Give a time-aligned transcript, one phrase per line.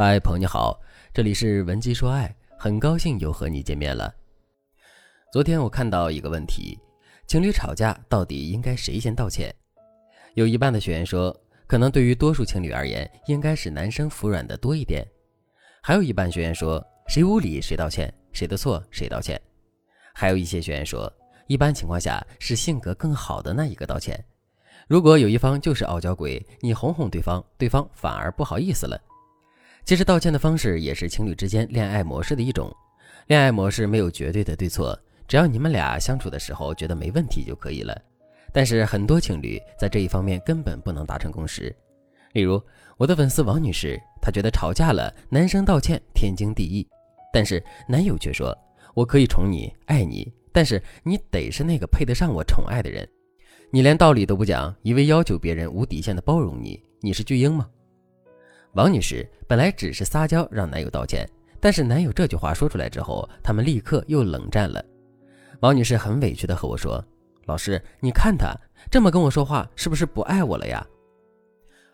[0.00, 0.80] 嗨，朋友你好，
[1.12, 4.14] 这里是文姬说爱，很高兴又和你见面了。
[5.32, 6.78] 昨天我看到一个问题：
[7.26, 9.52] 情侣吵架到底应该谁先道歉？
[10.34, 15.04] 有一半的学员说，可能对于多数情侣而言，应该是男生服软的多一点；
[15.82, 19.36] 还有一半学员说，谁无理谁道歉，谁的错谁道歉；
[20.14, 21.12] 还有一些学员说，
[21.48, 24.24] 一般情况下是性格更好的那一个道歉。
[24.86, 28.96] 如果有一方就是傲娇鬼，你哄哄对方，对方反而不好意思了。
[29.84, 32.70] 其实道歉的方式也是情侣之间恋爱模式的一种。
[33.26, 37.98] 恋爱模式没有绝对的对错，只要你们俩相处的时候觉得没问题就可以了。
[38.52, 41.74] 但是很多情侣在这一方面根本不能达成共识。
[42.32, 42.62] 例如
[42.96, 46.86] 我的粉丝王女士，她觉得吵架了男生道歉天经地义，
[47.32, 48.56] 但是男友却说
[48.94, 53.08] ：“我可以宠你爱你，但是你得是那个配得上我宠爱的人。”
[53.70, 57.68] 你连道理都不讲，一味要求别人无底线的包容你，你是巨婴吗？
[58.74, 64.84] 王女士本来只是撒娇让男友道歉，但是男友这句话说出来之后，他们立刻又冷战了。
[65.60, 67.02] 王女士很委屈的和我说
[67.46, 68.54] ：“老师，你看他
[68.90, 70.86] 这么跟我说话，是不是不爱我了呀？”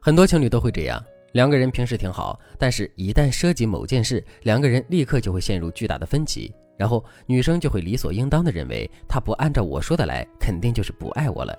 [0.00, 1.02] 很多情侣都会这样，
[1.32, 6.52] 两个人平时挺好，但是一旦涉及某件事，两个人立刻就会陷入巨大的分歧。
[6.76, 11.56] 然后女生就会理所应当的认为，他不按照我说的来，肯定就是不爱我了。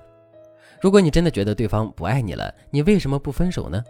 [0.81, 3.81] 如果你真的觉得对方不爱你了，你为什么不分手呢？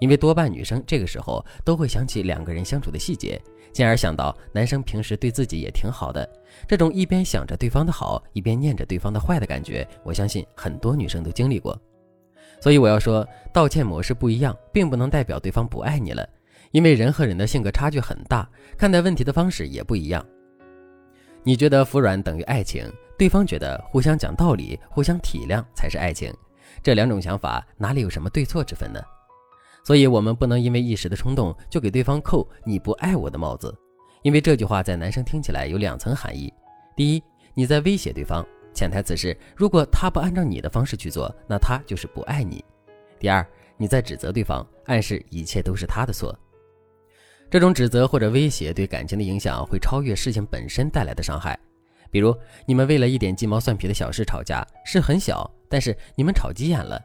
[0.00, 3.40] 因为多半女生这个时候都会想起两个人相处的细节，
[3.72, 6.28] 进而想到男生平时对自己也挺好的。
[6.68, 11.78] 这种一边想着对方的好，一边念着对方的坏的感觉，我相信很多女生都经历过。
[12.60, 16.26] 所以我要说，道歉模式不一样，并不能代表对方不爱你了，
[16.70, 18.48] 因为人和人的性格差距很大，
[18.78, 20.24] 看待问题的方式也不一样。
[21.42, 26.32] 你觉得服软等于爱情，对方觉得互相讲道理、互相体谅才是爱情，
[26.82, 29.00] 这两种想法哪里有什么对错之分呢？
[29.84, 33.76] 所以，我们不能因为一时的冲动就给对方扣“你不爱我”的帽子，
[34.22, 36.50] 因为这句话在男生听起来有两层含义：
[36.96, 37.22] 第一，
[37.52, 42.64] 你在威胁对方，潜台词是如果他不按照你的方式去做，那他就是不爱你；
[43.18, 43.46] 第二，
[43.76, 46.34] 你在指责对方，暗示一切都是他的错。
[47.50, 51.58] 这种指责或者威胁对感情的影响会超越事情本身带来的伤害。
[52.10, 52.34] 比如，
[52.66, 56.98] 你们为了一点鸡毛蒜皮的小事吵架，事很小，但是你们吵急眼了，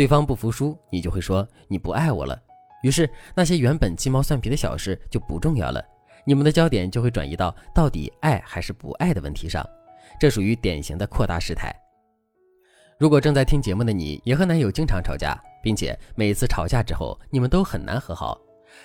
[0.00, 2.40] 对方不服输，你就会说你不爱我了。
[2.82, 5.84] 于是那些原本鸡毛蒜皮的小事就不重要了，
[6.24, 9.62] 你们的焦点就会转移到到底爱还是不爱的问题上。
[10.18, 11.70] 这属于典型的扩大事态。
[12.98, 18.40] 如果正在听节目的你也和男友经常吵架，并且每次吵架之后你们都很难和好。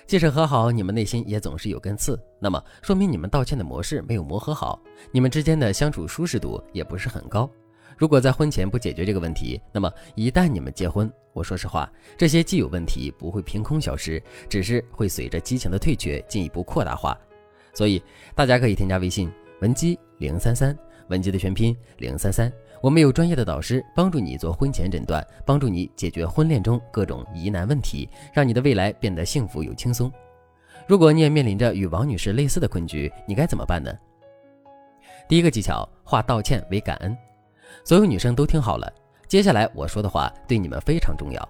[0.06, 4.78] 即使和好，你们内心也总是有根刺，那么说明你们道歉的模式没有磨合好，
[5.14, 7.50] 你们之间的相处舒适度也不是很高。
[7.98, 17.18] 如果在婚前不解决这个问题，那么一旦你们结婚，我说实话，这些既有问题不会凭空消失，只是会随着激情的退却进一步扩大化。
[17.74, 18.02] 所以
[18.34, 20.78] 大家可以添加微信文姬零三三，
[21.10, 22.52] 文姬的全拼零三三。
[22.82, 30.12] 我们有专业的导师帮助你做婚前诊断，帮助你解决婚恋中各种疑难问题，让你的未来变得幸福又轻松。
[30.88, 33.92] 如果你也面临着与王女士类似的困局，你该怎么办呢？
[35.28, 37.18] 第一个技巧，化道歉为感恩。
[37.84, 38.92] 所有女生都听好了，
[39.28, 41.50] 接下来我说的话对你们非常重要。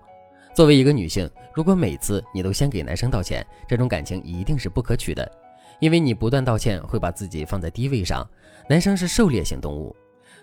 [0.54, 5.30] 作为一个女性，如果每次你都先给男生道歉，这种感情一定是不可取的，
[5.80, 8.26] 因为你不断道歉会把自己放在低位上。
[8.70, 9.96] 男生是狩猎性动物。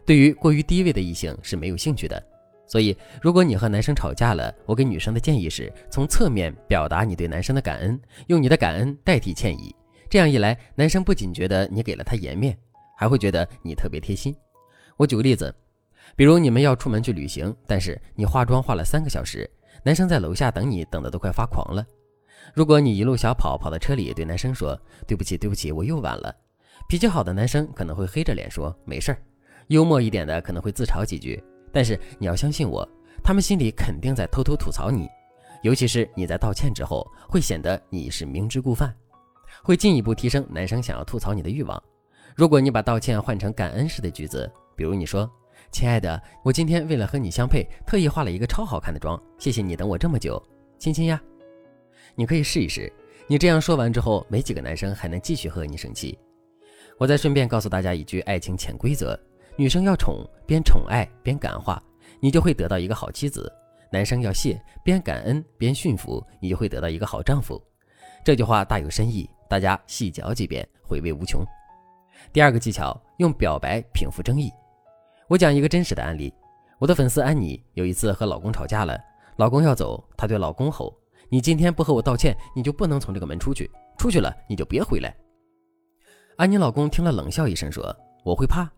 [0.05, 2.23] 对于过于低位的异性是没有兴趣的，
[2.67, 9.75] 所以如果你和男生吵架了，我给女生的建议是从侧面表达你对男生的感恩，用你的感恩代替歉意。
[10.11, 12.57] 这样一来，男生不仅觉得你给了他颜面，
[12.99, 14.37] 还会觉得你特别贴心。
[14.99, 15.55] 我举个例子，
[16.17, 19.49] 比如你们要出门去旅行，但是你化妆化了三个小时，
[19.83, 21.85] 男生在楼下等你，等的都快发狂了。
[22.55, 26.35] 如果你一路小跑跑到车里，对男生说对不起对不起，我又晚了，
[26.89, 29.19] 脾气好的男生可能会黑着脸说没事儿。
[29.69, 31.43] 幽默一点的可能会自嘲几句，
[31.73, 32.87] 但是你要相信我，
[33.23, 35.09] 他们心里肯定在偷偷吐槽你。
[35.63, 38.93] 尤其是你在道歉之后，会显得你是明知故犯，
[39.63, 41.81] 会进一步提升男生想要吐槽你的欲望。
[42.35, 45.31] 如果你把道歉换成感恩式的句子，比如你说
[45.71, 50.43] ：“亲爱的，我今天为了和你相配，特意化了一个超好看的妆，谢谢你等我这么久，
[50.79, 51.21] 亲亲呀。”
[52.15, 52.93] 你可以试一试。
[53.27, 56.19] 你这样说完之后，没几个男生还能继续和你生气。
[56.99, 59.19] 我再顺便告诉大家一句爱情潜规则。
[59.57, 61.83] 女生要宠，边宠爱边感化，
[62.21, 63.43] 你就会得到一个好妻子；
[63.91, 67.63] 男生要谢，边感恩边驯服，你就会得到一个好丈夫。
[68.25, 71.43] 这句话大有深意，大家细嚼几遍，回味无穷。
[72.33, 74.51] 第二个技巧，用表白平复争议。
[75.29, 76.33] 我讲一个真实的案例：
[76.79, 78.99] 我的粉丝安妮有一次和老公吵架了，
[79.37, 80.95] 老公要走，她对老公吼
[81.31, 85.15] ：“你今天不和我道歉，你就不能从这个门出去，出去了你就别回来。”
[86.37, 88.71] 安妮老公听了冷笑一声说：“我会怕。”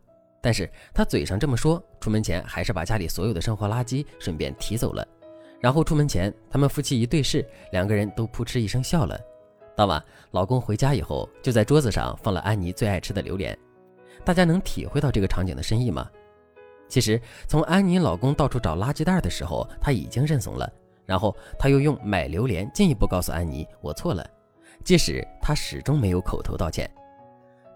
[0.42, 5.06] 但是他嘴上这么说，出门前还是把家里所有的生活垃圾顺便提走了。
[5.58, 7.42] 然后出门前，他们夫妻一对视，
[7.72, 9.18] 两个人都扑哧一声笑了。
[9.74, 13.58] 当晚，老公回家以后，就在桌子上放了安妮最爱吃的榴莲。
[14.22, 16.06] 大家能体会到这个场景的深意吗？
[16.88, 20.70] 其实，从安妮老公到处找垃圾袋的时候，他已经认怂了。
[21.06, 24.26] 然后他又用买榴莲进一步告诉安妮：“我错了。”
[24.82, 26.90] 即使他始终没有口头道歉。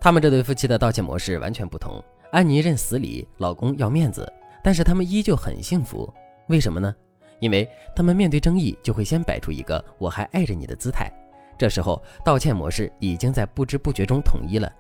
[0.00, 2.02] 他们这对夫妻的道歉模式完全不同。
[2.31, 4.31] 安妮认死理，老公要面子，
[4.62, 6.12] 但是他们依旧很幸福。
[6.49, 6.94] 为什么呢？
[7.40, 11.11] 因为他们面对争议就会先摆出一个“我还爱着你”的姿态。
[11.58, 14.72] 这时候，道歉模式已经在不知不觉中统一了。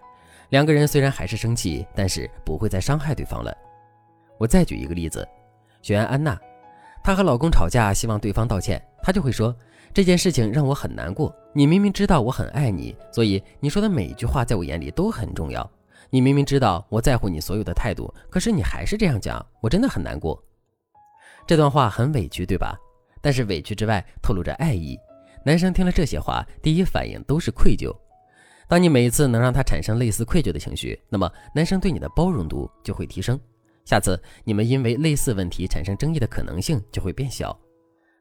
[0.50, 3.54] 两个人虽然还是生气，但是不会再伤害对方了。
[4.38, 5.26] 我再举一个例子，
[5.82, 6.40] 学员安娜，
[7.02, 9.54] 她和老公吵架，希望对方道歉，她就会说
[9.92, 11.34] ：“这件事情让我很难过。
[11.52, 15.68] 你明明知道我很爱你，所以你说的每一句话在我眼里都很重要。
[16.10, 20.42] 你明明知道我在乎你所有的态度，可是你还是这样讲，我真的很难过。”
[21.46, 22.78] 这段话很委屈，对吧？
[23.20, 24.96] 但是委屈之外透露着爱意。
[25.44, 27.92] 男生听了这些话，第一反应都是愧疚。
[28.68, 33.40] 当你每一次能让他产生类似愧疚的情绪，那么男生对你的包容度就会提升。
[33.88, 37.58] 下次你们因为类似问题产生争议的可能性就会变小。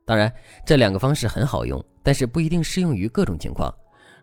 [0.05, 0.33] 当然，
[0.65, 3.69] 这两个方式很好用，但是不一定适用于各种情况。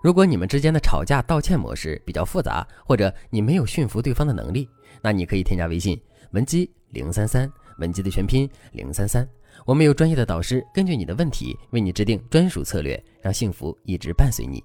[0.03, 4.67] 如果你们之间的吵架道歉模式比较复杂，或者你没有驯服对方的能力，
[5.03, 6.01] 那你可以添加微信
[6.31, 9.29] 文姬零三三，文姬的全拼零三三。
[9.67, 14.65] 我们有专业的导师，根据你的问题为你制定专属策略，让幸福一直伴随你。